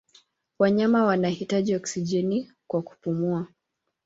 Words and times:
Wanyama 0.59 1.05
wanahitaji 1.05 1.75
oksijeni 1.75 2.51
kwa 2.67 2.81
kupumua. 2.81 3.47